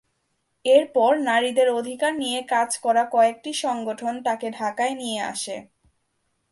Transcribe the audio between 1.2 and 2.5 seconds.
নারীদের অধিকার নিয়ে